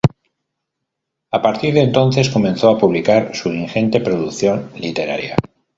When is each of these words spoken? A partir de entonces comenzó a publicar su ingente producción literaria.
A 1.29 1.37
partir 1.43 1.75
de 1.75 1.81
entonces 1.81 2.31
comenzó 2.31 2.71
a 2.71 2.79
publicar 2.79 3.35
su 3.35 3.49
ingente 3.53 3.99
producción 4.01 4.71
literaria. 4.75 5.35